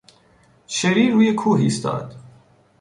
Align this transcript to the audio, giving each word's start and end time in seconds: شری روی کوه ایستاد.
شری 0.67 1.11
روی 1.11 1.33
کوه 1.33 1.59
ایستاد. 1.61 2.15